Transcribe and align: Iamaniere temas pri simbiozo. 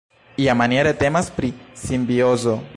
Iamaniere 0.43 0.93
temas 1.03 1.31
pri 1.37 1.53
simbiozo. 1.85 2.61